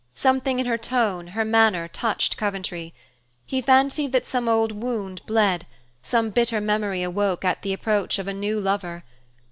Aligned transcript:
Something 0.15 0.57
in 0.59 0.65
her 0.65 0.79
tone, 0.79 1.27
her 1.27 1.45
manner, 1.45 1.87
touched 1.87 2.35
Coventry; 2.35 2.91
he 3.45 3.61
fancied 3.61 4.11
that 4.13 4.25
some 4.25 4.49
old 4.49 4.71
wound 4.71 5.21
bled, 5.27 5.67
some 6.01 6.31
bitter 6.31 6.59
memory 6.59 7.03
awoke 7.03 7.45
at 7.45 7.61
the 7.61 7.71
approach 7.71 8.17
of 8.17 8.27
a 8.27 8.33
new 8.33 8.59
lover. 8.59 9.03